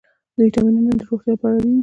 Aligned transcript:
ویټامینونه 0.39 0.91
د 0.99 1.01
روغتیا 1.07 1.31
لپاره 1.33 1.55
اړین 1.57 1.71
دي 1.73 1.79